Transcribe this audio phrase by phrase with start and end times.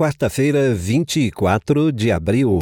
[0.00, 2.58] quarta-feira, 24 de abril.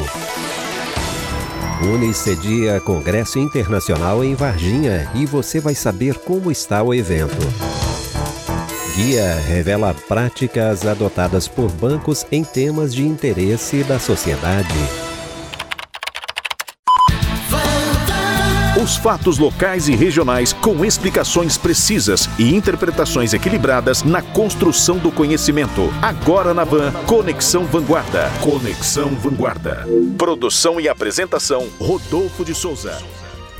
[1.81, 7.37] Unis cedia Congresso Internacional em Varginha e você vai saber como está o evento.
[8.93, 15.08] Guia revela práticas adotadas por bancos em temas de interesse da sociedade.
[18.89, 25.93] Os fatos locais e regionais com explicações precisas e interpretações equilibradas na construção do conhecimento.
[26.01, 28.31] Agora na Van, Conexão Vanguarda.
[28.41, 29.85] Conexão Vanguarda.
[30.17, 32.97] Produção e apresentação, Rodolfo de Souza.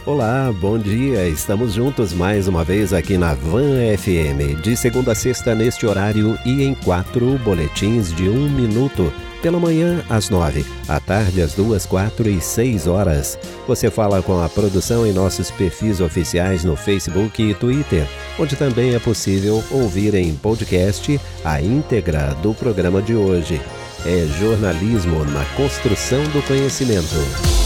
[0.04, 1.28] Olá, bom dia.
[1.28, 6.40] Estamos juntos mais uma vez aqui na Van FM, de segunda a sexta neste horário
[6.44, 11.86] e em quatro boletins de um minuto pela manhã às nove, à tarde às duas,
[11.86, 13.38] quatro e seis horas.
[13.68, 18.08] Você fala com a produção em nossos perfis oficiais no Facebook e Twitter,
[18.38, 23.62] onde também é possível ouvir em podcast a íntegra do programa de hoje.
[24.06, 27.59] É jornalismo na construção do conhecimento.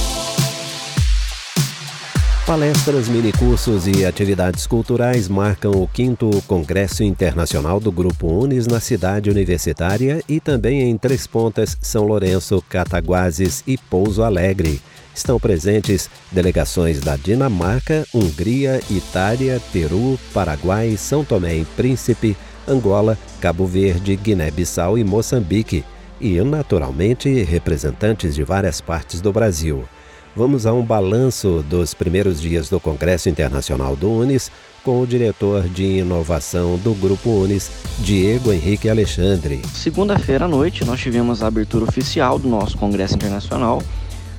[2.46, 9.30] Palestras, minicursos e atividades culturais marcam o quinto Congresso Internacional do Grupo Unis na cidade
[9.30, 14.82] universitária e também em Três Pontas, São Lourenço, Cataguases e Pouso Alegre.
[15.16, 22.36] Estão presentes delegações da Dinamarca, Hungria, Itália, Peru, Paraguai, São Tomé e Príncipe,
[22.68, 25.86] Angola, Cabo Verde, Guiné-Bissau e Moçambique,
[26.20, 29.88] e naturalmente representantes de várias partes do Brasil
[30.36, 34.52] vamos a um balanço dos primeiros dias do Congresso Internacional do Unis
[34.84, 39.62] com o diretor de inovação do Grupo Unis, Diego Henrique Alexandre.
[39.74, 43.82] Segunda-feira à noite, nós tivemos a abertura oficial do nosso Congresso Internacional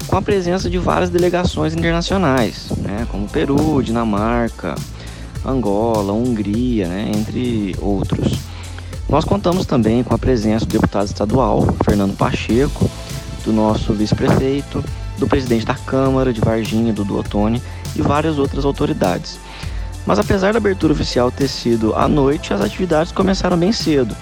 [0.07, 4.75] com a presença de várias delegações internacionais, né, como Peru, Dinamarca,
[5.45, 8.39] Angola, Hungria, né, entre outros.
[9.09, 12.91] Nós contamos também com a presença do deputado estadual, Fernando Pacheco,
[13.45, 14.85] do nosso vice-prefeito,
[15.19, 17.63] do presidente da Câmara de Varginha, do Ottoni
[17.95, 19.39] e várias outras autoridades.
[20.07, 24.15] Mas apesar da abertura oficial ter sido à noite, as atividades começaram bem cedo.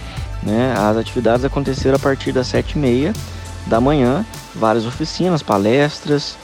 [0.43, 0.75] Né?
[0.77, 3.13] As atividades aconteceram a partir das sete e meia
[3.67, 4.25] da manhã,
[4.55, 6.37] várias oficinas, palestras,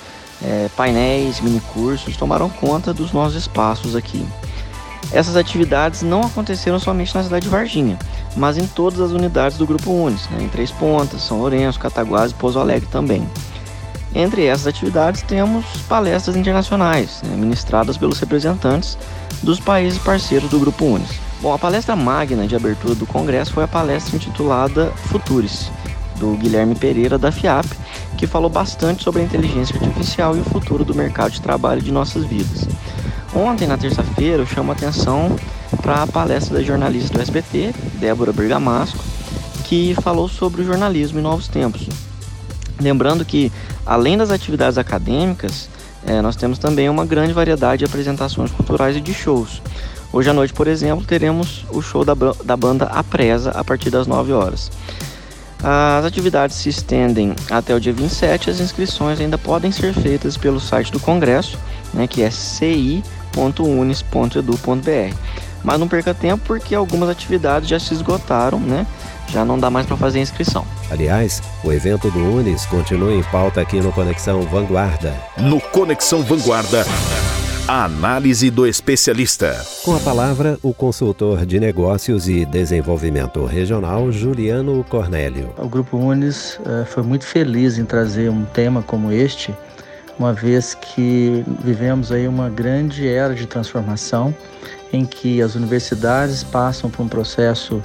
[0.43, 4.25] é, painéis, minicursos tomaram conta dos nossos espaços aqui.
[5.11, 7.99] Essas atividades não aconteceram somente na cidade de Varginha,
[8.37, 10.43] mas em todas as unidades do Grupo Unis, né?
[10.43, 13.27] em Três Pontas, São Lourenço, Cataguás e Pouso Alegre também.
[14.15, 18.97] Entre essas atividades temos palestras internacionais, né, ministradas pelos representantes
[19.43, 21.21] dos países parceiros do Grupo Unis.
[21.41, 25.71] Bom, a palestra magna de abertura do congresso foi a palestra intitulada Futuris,
[26.19, 27.67] do Guilherme Pereira da FIAP,
[28.17, 31.93] que falou bastante sobre a inteligência artificial e o futuro do mercado de trabalho de
[31.93, 32.67] nossas vidas.
[33.35, 35.37] Ontem, na terça-feira, eu chamo a atenção
[35.81, 38.99] para a palestra da jornalista do SBT, Débora Bergamasco,
[39.65, 41.89] que falou sobre o jornalismo em novos tempos.
[42.81, 43.53] Lembrando que
[43.89, 45.71] Além das atividades acadêmicas,
[46.07, 49.63] é, nós temos também uma grande variedade de apresentações culturais e de shows.
[50.13, 52.13] Hoje à noite, por exemplo, teremos o show da,
[52.45, 54.71] da banda A Presa a partir das 9 horas.
[55.63, 58.51] As atividades se estendem até o dia 27.
[58.51, 61.59] As inscrições ainda podem ser feitas pelo site do Congresso,
[61.95, 63.03] né, que é ci.unis.edu.br.
[65.65, 68.87] Mas não perca tempo porque algumas atividades já se esgotaram, né?
[69.29, 70.65] Já não dá mais para fazer inscrição.
[70.91, 75.15] Aliás, o evento do Unis continua em pauta aqui no Conexão Vanguarda.
[75.39, 76.85] No Conexão Vanguarda.
[77.67, 79.63] A análise do especialista.
[79.85, 85.51] Com a palavra, o consultor de negócios e desenvolvimento regional, Juliano Cornélio.
[85.59, 89.55] O Grupo Unis uh, foi muito feliz em trazer um tema como este,
[90.19, 94.35] uma vez que vivemos aí uma grande era de transformação
[94.91, 97.85] em que as universidades passam por um processo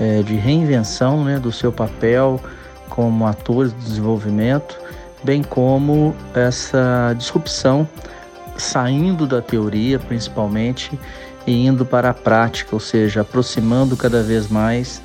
[0.00, 2.40] é, de reinvenção né, do seu papel
[2.88, 4.76] como atores do desenvolvimento,
[5.22, 7.86] bem como essa disrupção
[8.56, 10.98] saindo da teoria, principalmente,
[11.46, 15.00] e indo para a prática, ou seja, aproximando cada vez mais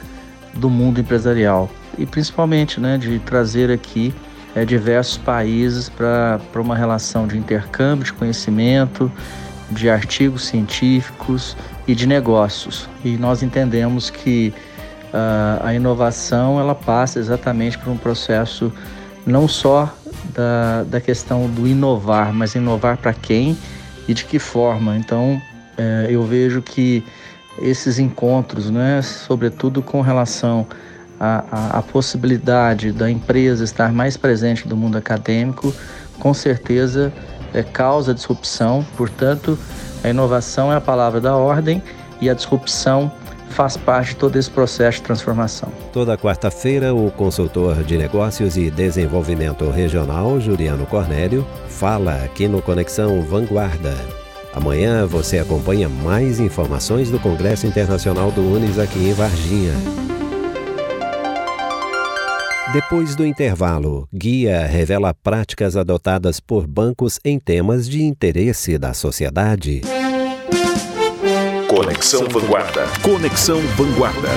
[0.54, 4.14] do mundo empresarial e principalmente né, de trazer aqui
[4.56, 9.12] é, diversos países para uma relação de intercâmbio de conhecimento,
[9.70, 12.88] de artigos científicos e de negócios.
[13.04, 14.54] E nós entendemos que
[15.64, 18.72] a inovação ela passa exatamente por um processo
[19.26, 19.92] não só
[20.34, 23.58] da, da questão do inovar, mas inovar para quem
[24.08, 24.96] e de que forma.
[24.98, 25.42] Então,
[25.78, 27.04] é, eu vejo que
[27.60, 30.68] esses encontros, né, sobretudo com relação
[31.20, 35.74] à, à, possibilidade da empresa estar mais presente no mundo acadêmico,
[36.20, 37.12] com certeza
[37.54, 38.86] é, causa disrupção.
[38.98, 39.58] Portanto,
[40.04, 41.82] a inovação é a palavra da ordem
[42.22, 43.12] e a disrupção
[43.56, 45.70] faz parte de todo esse processo de transformação.
[45.94, 53.22] Toda quarta-feira, o consultor de negócios e desenvolvimento regional, Juliano Cornélio, fala aqui no Conexão
[53.24, 53.96] Vanguarda.
[54.54, 59.74] Amanhã você acompanha mais informações do Congresso Internacional do Unis aqui em Varginha.
[62.74, 69.82] Depois do intervalo, Guia revela práticas adotadas por bancos em temas de interesse da sociedade.
[71.76, 72.88] Conexão Vanguarda.
[73.02, 74.30] Conexão Vanguarda.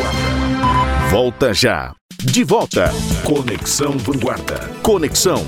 [1.09, 1.95] Volta já.
[2.21, 2.91] De volta.
[3.23, 4.59] Conexão Vanguarda.
[4.83, 5.45] Conexão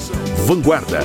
[0.46, 1.00] Vanguarda.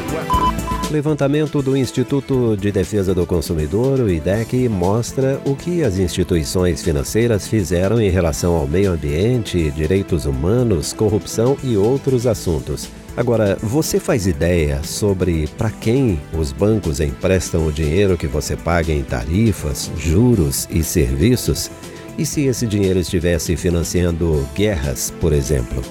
[0.92, 7.48] Levantamento do Instituto de Defesa do Consumidor, o IDEC, mostra o que as instituições financeiras
[7.48, 12.92] fizeram em relação ao meio ambiente, direitos humanos, corrupção e outros assuntos.
[13.18, 18.92] Agora, você faz ideia sobre para quem os bancos emprestam o dinheiro que você paga
[18.92, 21.72] em tarifas, juros e serviços?
[22.18, 25.82] E se esse dinheiro estivesse financiando guerras, por exemplo?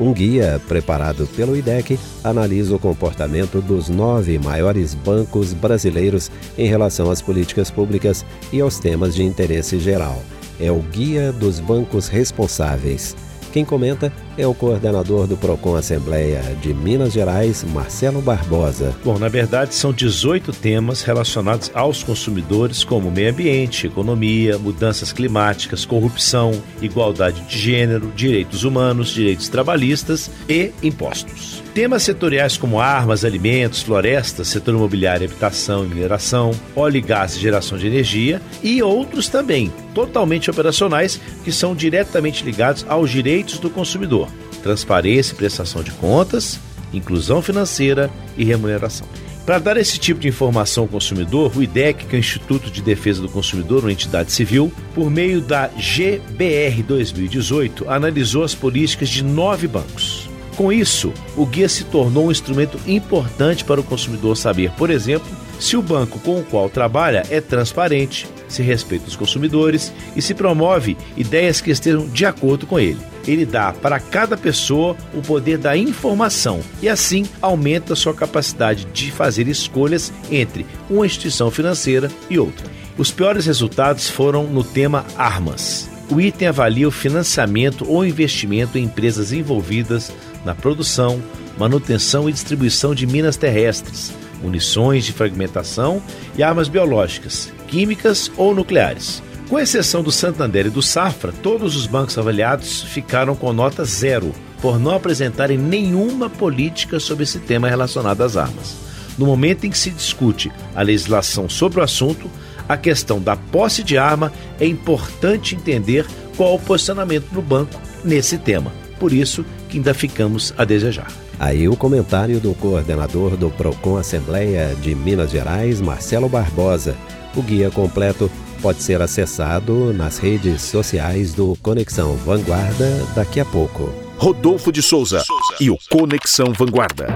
[0.00, 6.28] Um guia preparado pelo IDEC analisa o comportamento dos nove maiores bancos brasileiros
[6.58, 10.20] em relação às políticas públicas e aos temas de interesse geral.
[10.58, 13.14] É o Guia dos Bancos Responsáveis.
[13.54, 18.92] Quem comenta é o coordenador do PROCON Assembleia de Minas Gerais, Marcelo Barbosa.
[19.04, 25.84] Bom, na verdade, são 18 temas relacionados aos consumidores, como meio ambiente, economia, mudanças climáticas,
[25.84, 26.50] corrupção,
[26.82, 31.62] igualdade de gênero, direitos humanos, direitos trabalhistas e impostos.
[31.72, 37.40] Temas setoriais como armas, alimentos, florestas, setor imobiliário, habitação e mineração, óleo e gás e
[37.40, 43.70] geração de energia e outros também, totalmente operacionais, que são diretamente ligados aos direitos do
[43.70, 44.28] consumidor:
[44.62, 46.58] transparência e prestação de contas,
[46.92, 49.06] inclusão financeira e remuneração.
[49.44, 52.80] Para dar esse tipo de informação ao consumidor, o IDEC, que é o Instituto de
[52.80, 59.22] Defesa do Consumidor, uma entidade civil, por meio da GBR 2018, analisou as políticas de
[59.22, 60.30] nove bancos.
[60.56, 65.28] Com isso, o guia se tornou um instrumento importante para o consumidor saber, por exemplo,
[65.58, 70.34] se o banco com o qual trabalha é transparente, se respeita os consumidores e se
[70.34, 73.00] promove ideias que estejam de acordo com ele.
[73.26, 79.10] Ele dá para cada pessoa o poder da informação e assim aumenta sua capacidade de
[79.10, 82.66] fazer escolhas entre uma instituição financeira e outra.
[82.96, 85.90] Os piores resultados foram no tema armas.
[86.10, 90.12] O item avalia o financiamento ou investimento em empresas envolvidas
[90.44, 91.20] na produção,
[91.58, 94.12] manutenção e distribuição de minas terrestres,
[94.44, 96.02] munições de fragmentação
[96.36, 99.22] e armas biológicas, químicas ou nucleares.
[99.48, 104.32] Com exceção do Santander e do Safra, todos os bancos avaliados ficaram com nota zero,
[104.60, 108.76] por não apresentarem nenhuma política sobre esse tema relacionado às armas.
[109.18, 112.30] No momento em que se discute a legislação sobre o assunto,
[112.68, 116.06] a questão da posse de arma é importante entender
[116.36, 118.72] qual o posicionamento do banco nesse tema.
[118.98, 121.08] Por isso que ainda ficamos a desejar.
[121.38, 126.96] Aí o comentário do coordenador do Procon Assembleia de Minas Gerais, Marcelo Barbosa.
[127.34, 128.30] O guia completo
[128.62, 133.92] pode ser acessado nas redes sociais do Conexão Vanguarda daqui a pouco.
[134.16, 135.22] Rodolfo de Souza
[135.60, 137.08] e o Conexão Vanguarda.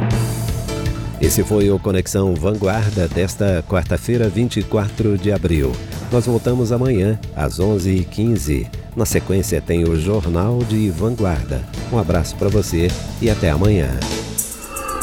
[1.21, 5.73] Esse foi o Conexão Vanguarda desta quarta-feira, 24 de abril.
[6.13, 8.69] Nós voltamos amanhã, às 11h15.
[8.99, 11.65] Na sequência, tem o Jornal de Vanguarda.
[11.93, 12.89] Um abraço para você
[13.23, 13.89] e até amanhã.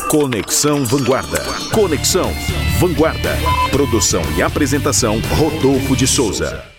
[0.09, 1.41] Conexão Vanguarda.
[1.71, 2.29] Conexão
[2.77, 3.37] Vanguarda.
[3.71, 6.74] Produção e apresentação: Rodolfo de Souza.